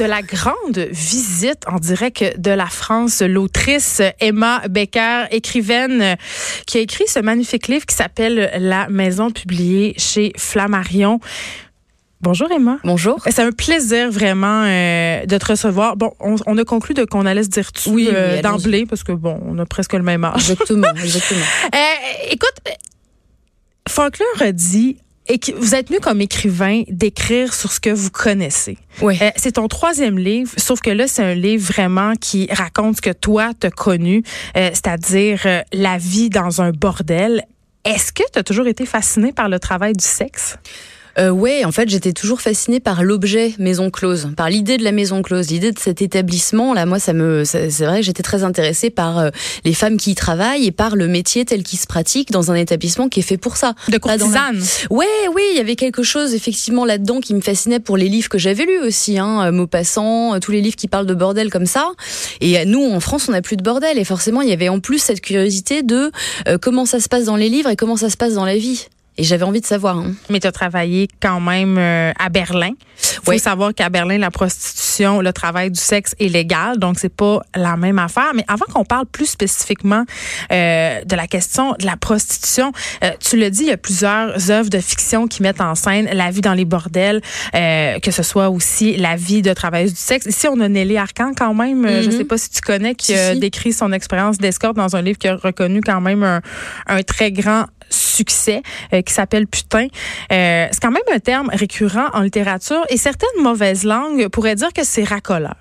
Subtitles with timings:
[0.00, 6.16] de la grande visite en direct de la France, l'autrice Emma Becker, écrivaine
[6.66, 11.20] qui a écrit ce magnifique livre qui s'appelle La Maison, publié chez Flammarion.
[12.20, 12.80] Bonjour Emma.
[12.82, 13.20] Bonjour.
[13.24, 15.96] C'est un plaisir vraiment euh, de te recevoir.
[15.96, 19.12] Bon, on, a conclu de qu'on allait se dire tu oui, euh, d'emblée parce que
[19.12, 20.50] bon, on a presque le même âge.
[20.50, 21.44] Exactement, exactement.
[21.72, 22.54] euh, écoute,
[23.88, 24.96] Faulkner a dit
[25.26, 28.76] et vous êtes venu comme écrivain d'écrire sur ce que vous connaissez.
[29.00, 29.18] Oui.
[29.22, 33.02] Euh, c'est ton troisième livre, sauf que là, c'est un livre vraiment qui raconte ce
[33.02, 34.22] que toi, t'as connu,
[34.56, 37.42] euh, c'est-à-dire euh, la vie dans un bordel.
[37.84, 40.58] Est-ce que tu as toujours été fasciné par le travail du sexe?
[41.18, 44.92] Euh, ouais, en fait, j'étais toujours fascinée par l'objet maison close, par l'idée de la
[44.92, 46.74] maison close, l'idée de cet établissement.
[46.74, 49.30] Là, moi, ça me, c'est vrai que j'étais très intéressée par euh,
[49.64, 52.54] les femmes qui y travaillent et par le métier tel qu'il se pratique dans un
[52.54, 53.74] établissement qui est fait pour ça.
[53.88, 54.60] De courtisane.
[54.90, 58.28] Ouais, oui, il y avait quelque chose effectivement là-dedans qui me fascinait pour les livres
[58.28, 61.66] que j'avais lus aussi, hein, Maupassant, euh, tous les livres qui parlent de bordel comme
[61.66, 61.90] ça.
[62.40, 64.68] Et euh, nous, en France, on n'a plus de bordel et forcément, il y avait
[64.68, 66.10] en plus cette curiosité de
[66.60, 68.86] comment ça se passe dans les livres et comment ça se passe dans la vie.
[69.16, 69.98] Et j'avais envie de savoir.
[69.98, 70.12] Hein.
[70.28, 72.72] Mais tu as travaillé quand même euh, à Berlin.
[73.26, 77.14] Il faut savoir qu'à Berlin, la prostitution, le travail du sexe est légal, donc c'est
[77.14, 78.32] pas la même affaire.
[78.34, 80.04] Mais avant qu'on parle plus spécifiquement
[80.52, 84.50] euh, de la question de la prostitution, euh, tu le dis, il y a plusieurs
[84.50, 87.20] œuvres de fiction qui mettent en scène la vie dans les bordels,
[87.54, 90.26] euh, que ce soit aussi la vie de travailleuse du sexe.
[90.26, 91.86] Ici, on a Nelly Arcan quand même.
[91.86, 92.16] Je mm-hmm.
[92.16, 95.28] sais pas si tu connais, qui a décrit son expérience d'escorte dans un livre qui
[95.28, 96.40] a reconnu quand même un,
[96.86, 99.86] un très grand succès euh, qui s'appelle putain.
[100.32, 104.72] Euh, c'est quand même un terme récurrent en littérature et certaines mauvaises langues pourraient dire
[104.72, 105.56] que c'est racoleur.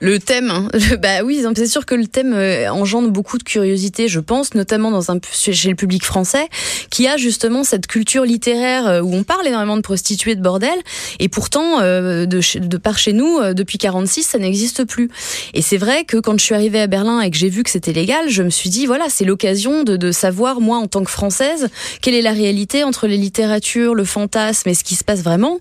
[0.00, 0.68] Le thème, hein.
[1.02, 4.92] bah oui, c'est sûr que le thème euh, engendre beaucoup de curiosité, je pense, notamment
[4.92, 6.48] dans un chez le public français,
[6.90, 10.78] qui a justement cette culture littéraire euh, où on parle énormément de prostituées, de bordel,
[11.18, 15.10] et pourtant, euh, de, de par chez nous, depuis 46, ça n'existe plus.
[15.54, 17.70] Et c'est vrai que quand je suis arrivée à Berlin et que j'ai vu que
[17.70, 21.02] c'était légal, je me suis dit, voilà, c'est l'occasion de, de savoir, moi, en tant
[21.02, 21.68] que Française,
[22.02, 25.58] quelle est la réalité entre les littératures, le fantasme et ce qui se passe vraiment.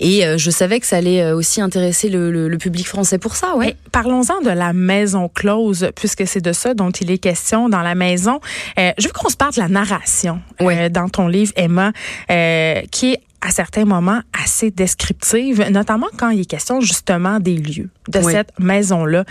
[0.00, 3.56] Et je savais que ça allait aussi intéresser le, le, le public français pour ça,
[3.56, 3.73] ouais.
[3.92, 7.94] Parlons-en de la maison close, puisque c'est de ça dont il est question dans la
[7.94, 8.40] maison.
[8.78, 11.92] Euh, je veux qu'on se parle de la narration euh, dans ton livre, Emma,
[12.30, 17.56] euh, qui est à certains moments assez descriptive, notamment quand il est question justement des
[17.56, 19.24] lieux de cette maison-là.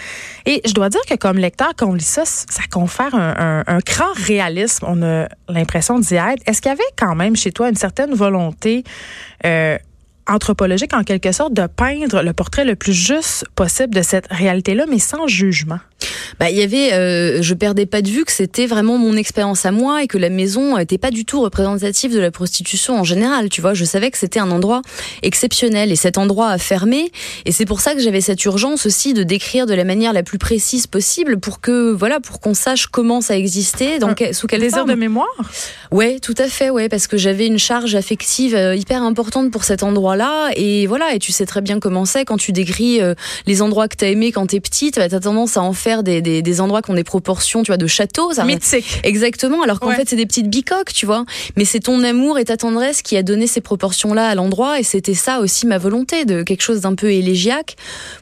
[0.45, 3.79] Et je dois dire que comme lecteur, quand on lit ça, ça confère un, un,
[3.79, 4.85] grand réalisme.
[4.87, 6.43] On a l'impression d'y être.
[6.45, 8.83] Est-ce qu'il y avait quand même chez toi une certaine volonté
[9.45, 9.77] euh,
[10.28, 14.85] anthropologique en quelque sorte de peindre le portrait le plus juste possible de cette réalité-là,
[14.89, 15.79] mais sans jugement
[16.40, 19.66] bah, il y avait, euh, je perdais pas de vue que c'était vraiment mon expérience
[19.66, 23.03] à moi et que la maison était pas du tout représentative de la prostitution en
[23.03, 23.50] général.
[23.50, 24.81] Tu vois, je savais que c'était un endroit
[25.22, 27.12] exceptionnel et cet endroit a fermé.
[27.46, 30.23] Et c'est pour ça que j'avais cette urgence aussi de décrire de la manière la
[30.23, 34.62] plus précise possible pour que, voilà, pour qu'on sache comment ça existait, dans sous quelle
[34.62, 35.28] désir de mémoire?
[35.91, 39.63] Ouais, tout à fait, ouais, parce que j'avais une charge affective euh, hyper importante pour
[39.63, 40.50] cet endroit-là.
[40.56, 43.13] Et voilà, et tu sais très bien comment c'est quand tu décris euh,
[43.46, 46.22] les endroits que t'as aimés quand t'es petite, bah, t'as tendance à en faire des,
[46.22, 48.34] des, des, endroits qui ont des proportions, tu vois, de châteaux.
[48.34, 49.02] Ça, Mythique.
[49.03, 49.62] Exactement.
[49.64, 51.25] Alors qu'en fait, c'est des petites bicoques, tu vois.
[51.58, 54.80] Mais c'est ton amour et ta tendresse qui a donné ces proportions-là à l'endroit.
[54.80, 57.75] Et c'était ça aussi ma volonté de quelque chose d'un peu élégiaque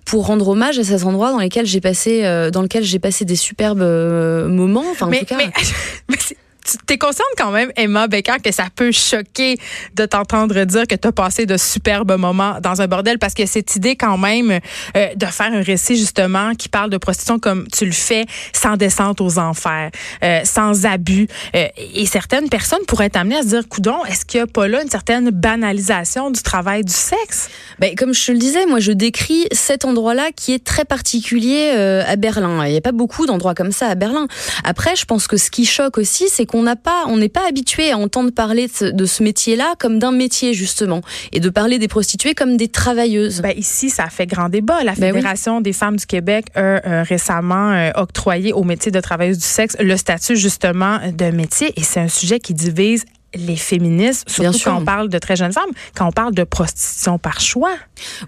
[0.06, 3.26] pour rendre hommage à ces endroits dans lesquels j'ai passé, euh, dans lequel j'ai passé
[3.26, 4.86] des superbes euh, moments.
[4.92, 5.38] Enfin, en tout cas.
[5.38, 5.52] Mais,
[6.10, 6.18] mais
[6.64, 9.58] tu es consciente quand même, Emma Becker, que ça peut choquer
[9.96, 13.20] de t'entendre dire que tu as passé de superbes moments dans un bordel?
[13.20, 14.60] Parce que cette idée quand même
[14.96, 18.78] euh, de faire un récit justement qui parle de prostitution comme tu le fais, sans
[18.78, 19.92] descente aux enfers,
[20.24, 21.28] euh, sans abus.
[21.56, 24.48] Euh, et certaines personnes pourraient être amenées à se dire, coudon, est-ce qu'il n'y a
[24.48, 27.50] pas là une certaine banalisation du travail du sexe?
[27.80, 31.70] Ben, comme je te le disais, moi je décris cet endroit-là qui est très particulier
[31.72, 32.66] à Berlin.
[32.66, 34.28] Il n'y a pas beaucoup d'endroits comme ça à Berlin.
[34.64, 37.48] Après, je pense que ce qui choque aussi, c'est qu'on n'a pas, on n'est pas
[37.48, 41.02] habitué à entendre parler de ce, métier-là comme d'un métier justement,
[41.32, 43.42] et de parler des prostituées comme des travailleuses.
[43.42, 44.84] Ben ici, ça fait grand débat.
[44.84, 49.00] La ben Fédération des femmes du Québec a euh, récemment euh, octroyé au métier de
[49.00, 53.06] travailleuse du sexe le statut justement de métier, et c'est un sujet qui divise
[53.36, 57.18] les féministes, surtout quand on parle de très jeunes femmes, quand on parle de prostitution
[57.18, 57.76] par choix.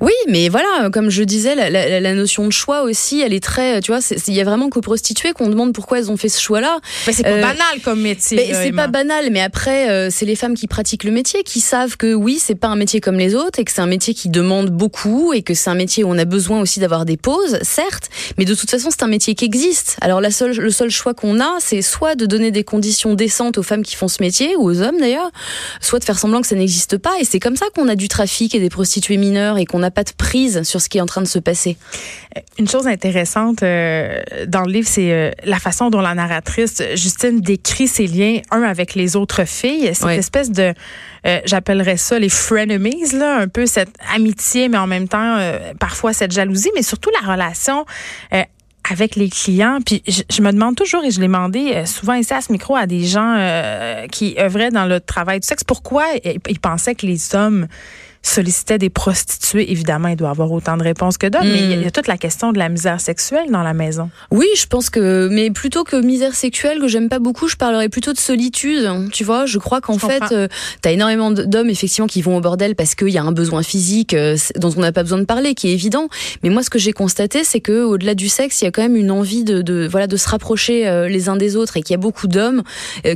[0.02, 3.44] Oui, mais voilà, comme je disais, la, la, la notion de choix aussi, elle est
[3.44, 6.30] très, tu vois, il y a vraiment qu'aux prostituées qu'on demande pourquoi elles ont fait
[6.30, 6.80] ce choix-là.
[7.06, 8.54] c'est pas euh, banal comme métier.
[8.54, 11.98] C'est pas banal, mais après, euh, c'est les femmes qui pratiquent le métier qui savent
[11.98, 14.30] que oui, c'est pas un métier comme les autres et que c'est un métier qui
[14.30, 17.60] demande beaucoup et que c'est un métier où on a besoin aussi d'avoir des pauses,
[17.62, 19.98] certes, mais de toute façon, c'est un métier qui existe.
[20.02, 23.58] Alors la seule, le seul choix qu'on a, c'est soit de donner des conditions décentes
[23.58, 25.31] aux femmes qui font ce métier ou aux hommes hommes d'ailleurs,
[25.81, 27.13] soit de faire semblant que ça n'existe pas.
[27.19, 29.92] Et c'est comme ça qu'on a du trafic et des prostituées mineures et qu'on n'a
[29.92, 31.78] pas de prise sur ce qui est en train de se passer.
[32.57, 37.42] Une chose intéressante euh, dans le livre, c'est euh, la façon dont la narratrice Justine
[37.42, 39.92] décrit ses liens un avec les autres filles.
[39.94, 40.74] Cette espèce de,
[41.25, 45.39] euh, j'appellerais ça les frenemies, là, un peu cette amitié, mais en même temps
[45.80, 47.86] parfois cette jalousie, mais surtout la relation
[48.90, 49.80] avec les clients.
[49.86, 52.86] Puis je, me demande toujours, et je l'ai demandé souvent ici à ce micro à
[52.86, 53.38] des gens
[54.12, 57.68] qui œuvraient dans le travail du sexe, pourquoi ils pensaient que les hommes
[58.24, 61.74] sollicitait des prostituées, évidemment, il doit avoir autant de réponses que d'autres, mais il y,
[61.74, 61.92] a, hmm.
[61.92, 64.10] toute la question de la misère sexuelle dans la maison.
[64.31, 67.90] Oui, je pense que, mais plutôt que misère sexuelle, que j'aime pas beaucoup, je parlerais
[67.90, 68.90] plutôt de solitude.
[69.12, 70.48] Tu vois, je crois qu'en fait, euh,
[70.81, 73.62] tu as énormément d'hommes, effectivement, qui vont au bordel parce qu'il y a un besoin
[73.62, 76.08] physique euh, dont on n'a pas besoin de parler, qui est évident.
[76.44, 78.84] Mais moi, ce que j'ai constaté, c'est que au-delà du sexe, il y a quand
[78.84, 81.81] même une envie de, de voilà, de se rapprocher euh, les uns des autres et
[81.81, 82.64] qu'il y a beaucoup d'hommes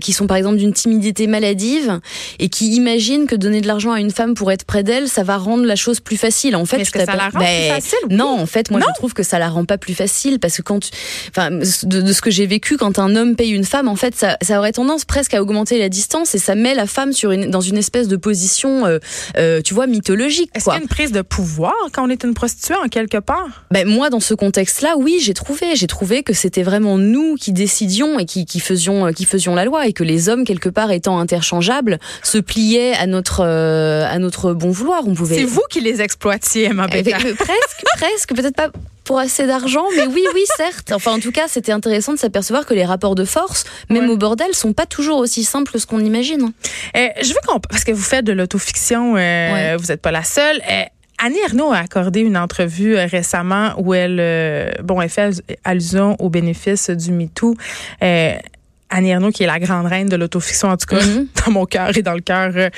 [0.01, 1.99] qui sont, par exemple, d'une timidité maladive
[2.39, 5.23] et qui imaginent que donner de l'argent à une femme pour être près d'elle, ça
[5.23, 6.55] va rendre la chose plus facile.
[6.55, 8.93] En fait, est-ce que ça la rend plus ben, facile Non, en fait, moi je
[8.95, 10.89] trouve que ça la rend pas plus facile parce que quand,
[11.29, 14.37] enfin, de, ce que j'ai vécu, quand un homme paye une femme, en fait, ça,
[14.41, 17.51] ça, aurait tendance presque à augmenter la distance et ça met la femme sur une,
[17.51, 18.97] dans une espèce de position, euh,
[19.37, 20.49] euh, tu vois, mythologique.
[20.55, 23.17] Est-ce qu'il y a une prise de pouvoir quand on est une prostituée en quelque
[23.17, 23.65] part?
[23.69, 27.51] Ben moi, dans ce contexte-là, oui, j'ai trouvé, j'ai trouvé que c'était vraiment nous qui
[27.51, 30.91] décidions et qui, qui faisions, qui faisions la loi et que les hommes quelque part
[30.91, 34.86] étant interchangeables se pliaient à notre, euh, à notre bon vouloir.
[35.05, 37.03] On c'est vous qui les exploitiez, ma belle.
[37.03, 38.69] presque, presque, peut-être pas
[39.07, 40.91] pour assez d'argent, mais oui, oui, certes.
[40.91, 44.17] Enfin, en tout cas, c'était intéressant de s'apercevoir que les rapports de force, même au
[44.17, 46.51] bordel, sont pas toujours aussi simples que ce qu'on imagine.
[46.95, 50.23] Euh, je veux qu'on, parce que vous faites de l'autofiction, euh, vous n'êtes pas la
[50.23, 50.61] seule.
[50.69, 50.83] Euh,
[51.19, 56.89] Annie Ernaux a accordé une entrevue récemment où elle, bon, elle fait allusion aux bénéfices
[56.89, 57.55] du MeToo.
[58.97, 61.27] Annie Ernaux, qui est la grande reine de l'autofiction, en tout cas, mhm.
[61.45, 62.69] dans mon cœur et dans le cœur euh,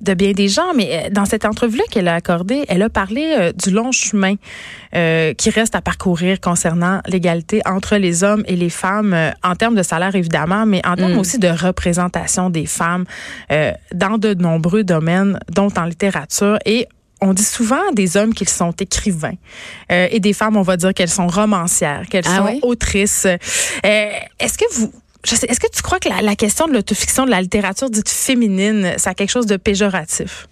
[0.00, 0.74] de bien des gens.
[0.74, 4.34] Mais euh, dans cette entrevue-là qu'elle a accordée, elle a parlé euh, du long chemin
[4.92, 9.84] qui reste à parcourir concernant l'égalité entre les hommes et les femmes, en termes de
[9.84, 11.18] salaire, évidemment, mais en termes mhm.
[11.20, 13.04] aussi de représentation des femmes
[13.94, 16.58] dans de nombreux domaines, dont en littérature.
[16.66, 16.88] Et
[17.20, 19.36] on dit souvent des hommes qu'ils sont écrivains
[19.88, 23.28] et des femmes, on va dire qu'elles sont romancières, qu'elles ah sont autrices.
[23.84, 24.92] Est-ce que vous
[25.24, 29.10] est-ce que tu crois que la, question de l'autofiction, de la littérature dite féminine, ça
[29.10, 30.48] a quelque chose de péjoratif?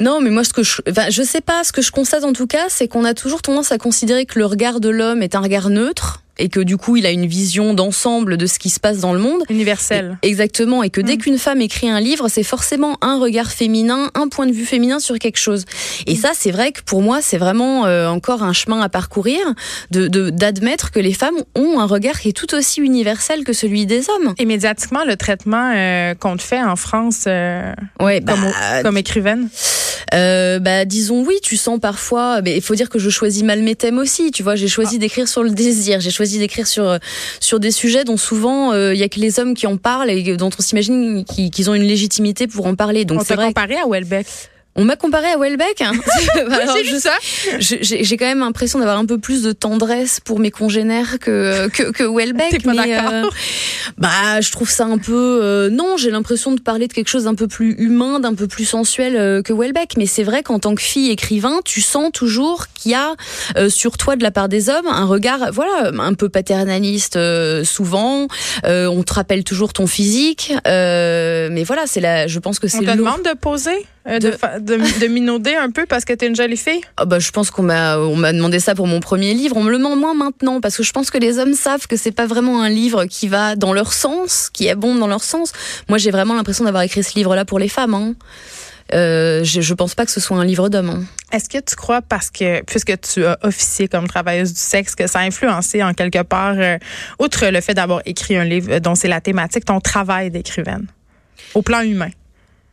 [0.00, 2.32] Non, mais moi, ce que je, enfin, je sais pas, ce que je constate en
[2.32, 5.34] tout cas, c'est qu'on a toujours tendance à considérer que le regard de l'homme est
[5.34, 8.70] un regard neutre et que du coup il a une vision d'ensemble de ce qui
[8.70, 9.42] se passe dans le monde.
[9.48, 10.18] Universel.
[10.22, 10.82] exactement.
[10.82, 11.18] Et que dès mm.
[11.18, 14.98] qu'une femme écrit un livre, c'est forcément un regard féminin, un point de vue féminin
[14.98, 15.64] sur quelque chose.
[16.06, 16.16] Et mm.
[16.16, 19.40] ça, c'est vrai que pour moi, c'est vraiment euh, encore un chemin à parcourir,
[19.90, 23.86] de d'admettre que les femmes ont un regard qui est tout aussi universel que celui
[23.86, 24.34] des hommes.
[24.38, 28.96] Et médiatiquement, le traitement euh, qu'on te fait en France euh, ouais, comme, bah, comme
[28.96, 29.45] écrivaine?
[30.14, 32.40] Euh, bah disons oui, tu sens parfois.
[32.42, 34.30] Mais il faut dire que je choisis mal mes thèmes aussi.
[34.30, 34.98] Tu vois, j'ai choisi ah.
[34.98, 36.98] d'écrire sur le désir, j'ai choisi d'écrire sur
[37.40, 40.10] sur des sujets dont souvent euh, il y a que les hommes qui en parlent
[40.10, 43.04] et dont on s'imagine qu'ils ont une légitimité pour en parler.
[43.04, 43.48] Donc c'est vrai.
[43.48, 44.26] Comparé à Welbeck.
[44.76, 45.82] On m'a comparé à Welbeck.
[45.86, 45.92] Hein.
[46.50, 47.12] Alors, ça.
[47.60, 51.92] J'ai quand même l'impression d'avoir un peu plus de tendresse pour mes congénères que que,
[51.92, 52.64] que Welbeck.
[52.64, 53.28] Pas mais euh,
[53.98, 55.96] bah, je trouve ça un peu euh, non.
[55.96, 59.16] J'ai l'impression de parler de quelque chose d'un peu plus humain, d'un peu plus sensuel
[59.16, 59.96] euh, que Welbeck.
[59.96, 63.14] Mais c'est vrai qu'en tant que fille écrivain, tu sens toujours qu'il y a
[63.68, 67.18] sur toi de la part des hommes un regard, voilà, un peu paternaliste
[67.64, 68.26] souvent.
[68.64, 70.52] on te rappelle toujours ton physique.
[70.64, 72.26] mais voilà, c'est la.
[72.26, 72.78] Je pense que c'est.
[72.78, 73.86] On te demande de poser.
[74.06, 76.80] De, de, de, minauder un peu parce que t'es une jolie fille?
[76.96, 79.56] Ah bah, je pense qu'on m'a, on m'a demandé ça pour mon premier livre.
[79.56, 81.96] On me le demande moins maintenant parce que je pense que les hommes savent que
[81.96, 85.22] c'est pas vraiment un livre qui va dans leur sens, qui est bon dans leur
[85.22, 85.52] sens.
[85.88, 87.94] Moi, j'ai vraiment l'impression d'avoir écrit ce livre-là pour les femmes.
[87.94, 88.14] Hein.
[88.94, 90.90] Euh, je, je pense pas que ce soit un livre d'homme.
[90.90, 91.04] Hein.
[91.32, 95.06] Est-ce que tu crois, parce que puisque tu as officié comme travailleuse du sexe, que
[95.06, 96.78] ça a influencé en quelque part, euh,
[97.18, 100.86] outre le fait d'avoir écrit un livre dont c'est la thématique, ton travail d'écrivaine,
[101.54, 102.10] au plan humain?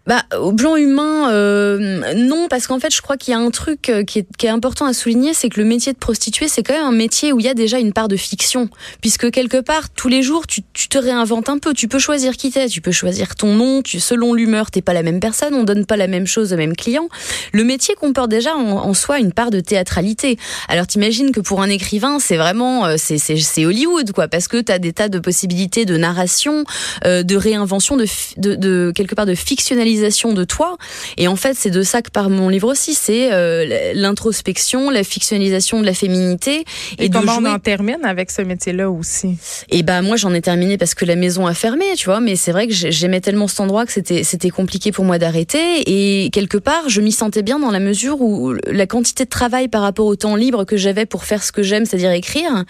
[0.05, 3.51] Bah, au plan humain, euh, non, parce qu'en fait, je crois qu'il y a un
[3.51, 6.49] truc euh, qui est, qui est important à souligner, c'est que le métier de prostituée,
[6.49, 8.67] c'est quand même un métier où il y a déjà une part de fiction,
[8.99, 11.73] puisque quelque part, tous les jours, tu, tu te réinventes un peu.
[11.73, 14.91] Tu peux choisir qui t'es, tu peux choisir ton nom, tu, selon l'humeur, t'es pas
[14.91, 17.07] la même personne, on donne pas la même chose au même client.
[17.53, 20.37] Le métier comporte déjà en, en soi une part de théâtralité.
[20.67, 24.59] Alors, t'imagines que pour un écrivain, c'est vraiment, euh, c'est, c'est, Hollywood, quoi, parce que
[24.59, 26.65] t'as des tas de possibilités de narration,
[27.05, 28.05] de réinvention, de,
[28.35, 30.77] de, de quelque part de fictionnalité de toi.
[31.17, 32.93] Et en fait, c'est de ça que parle mon livre aussi.
[32.93, 36.65] C'est euh, l'introspection, la fictionnalisation de la féminité.
[36.99, 39.37] Et, comment on en termine avec ce métier-là aussi?
[39.69, 42.19] Et ben moi, j'en ai terminé parce que la maison a fermé, tu vois.
[42.19, 45.83] Mais c'est vrai que j'aimais tellement cet endroit que c'était c'était compliqué pour moi d'arrêter.
[45.85, 49.67] Et quelque part, je m'y sentais bien dans la mesure où la quantité de travail
[49.67, 52.65] par rapport au temps libre que j'avais pour faire ce que j'aime, c'est-à-dire écrire,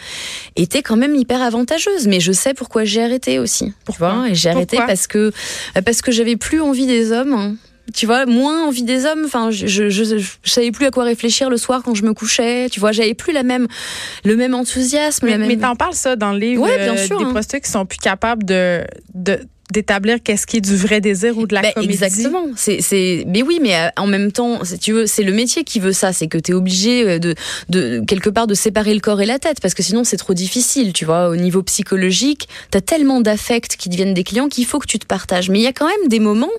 [0.56, 2.08] était quand même hyper avantageuse.
[2.08, 3.74] Mais je sais pourquoi j'ai arrêté aussi.
[3.86, 4.25] Pourquoi?
[4.30, 5.32] Et j'ai arrêté parce que
[5.86, 7.58] parce que j'avais plus envie des hommes
[7.93, 9.24] tu vois, moins envie des hommes.
[9.25, 12.70] Enfin, je, je, je, savais plus à quoi réfléchir le soir quand je me couchais.
[12.72, 13.67] Tu vois, j'avais plus la même,
[14.24, 15.25] le même enthousiasme.
[15.25, 15.48] Mais, même...
[15.48, 16.63] mais t'en parles ça dans le livre.
[16.63, 17.32] Ouais, bien sûr, des hein.
[17.32, 19.39] prostituées qui sont plus capables de, de
[19.72, 21.93] d'établir qu'est-ce qui est du vrai désir ou de la ben, comédie?
[21.93, 22.46] Exactement.
[22.55, 25.79] C'est, c'est, mais oui, mais euh, en même temps, tu veux, c'est le métier qui
[25.79, 26.13] veut ça.
[26.13, 27.34] C'est que tu es obligé euh, de,
[27.70, 30.34] de, quelque part, de séparer le corps et la tête parce que sinon c'est trop
[30.34, 30.93] difficile.
[30.93, 34.79] Tu vois, au niveau psychologique, tu as tellement d'affects qui deviennent des clients qu'il faut
[34.79, 35.50] que tu te partages.
[35.50, 36.51] Mais il y a quand même des moments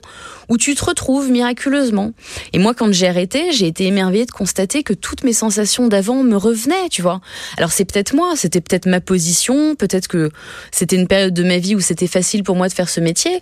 [0.49, 2.13] où tu te retrouves miraculeusement.
[2.53, 6.23] Et moi, quand j'ai arrêté, j'ai été émerveillée de constater que toutes mes sensations d'avant
[6.23, 7.21] me revenaient, tu vois.
[7.57, 10.31] Alors c'est peut-être moi, c'était peut-être ma position, peut-être que
[10.71, 13.41] c'était une période de ma vie où c'était facile pour moi de faire ce métier.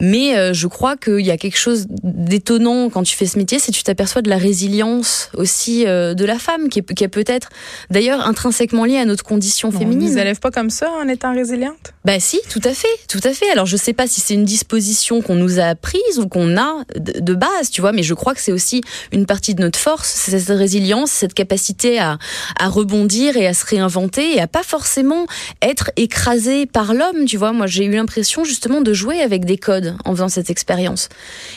[0.00, 3.58] Mais euh, je crois qu'il y a quelque chose d'étonnant quand tu fais ce métier,
[3.58, 7.04] c'est que tu t'aperçois de la résilience aussi euh, de la femme, qui est, qui
[7.04, 7.48] est peut-être
[7.90, 10.10] d'ailleurs intrinsèquement liée à notre condition bon, féminine.
[10.10, 11.92] On ne élève pas comme ça en étant résiliente?
[12.04, 13.50] Bah si, tout à fait, tout à fait.
[13.50, 16.84] Alors je sais pas si c'est une disposition qu'on nous a apprise ou qu'on a
[16.96, 18.82] de base, tu vois, mais je crois que c'est aussi
[19.12, 22.18] une partie de notre force, c'est cette résilience, cette capacité à,
[22.58, 25.26] à rebondir et à se réinventer et à pas forcément
[25.62, 27.52] être écrasé par l'homme, tu vois.
[27.52, 31.08] Moi, j'ai eu l'impression justement de jouer avec des codes en faisant cette expérience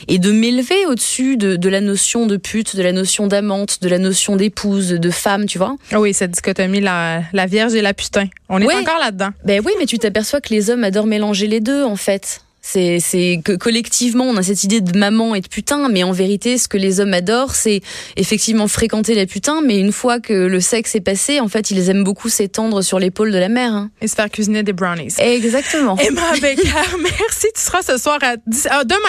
[0.08, 3.90] et de m'élever au-dessus de, de, la notion de pute, de la notion d'amante, de
[3.90, 5.76] la notion d'épouse, de femme, tu vois.
[5.92, 8.28] Ah oui, cette dichotomie, la, la vierge et la putain.
[8.50, 9.30] On est encore là-dedans.
[9.46, 12.42] Ben oui, mais tu t'aperçois que les hommes adorent mélanger les deux, en fait.
[12.62, 16.58] C'est, que collectivement, on a cette idée de maman et de putain, mais en vérité,
[16.58, 17.82] ce que les hommes adorent, c'est
[18.16, 21.90] effectivement fréquenter la putain, mais une fois que le sexe est passé, en fait, ils
[21.90, 23.74] aiment beaucoup s'étendre sur l'épaule de la mère.
[23.74, 23.90] hein.
[24.02, 25.14] Et se faire cuisiner des brownies.
[25.20, 25.98] Exactement.
[26.08, 27.48] Emma Becker, merci.
[27.56, 29.00] Tu seras ce soir à 10 ah, demain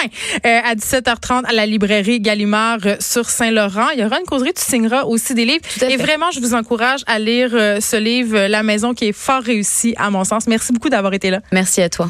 [0.45, 3.89] euh, à 17h30 à la librairie Gallimard euh, sur Saint-Laurent.
[3.93, 5.63] Il y aura une causerie, tu signeras aussi des livres.
[5.87, 9.43] Et vraiment, je vous encourage à lire euh, ce livre, La maison, qui est fort
[9.43, 10.47] réussi à mon sens.
[10.47, 11.41] Merci beaucoup d'avoir été là.
[11.51, 12.09] Merci à toi.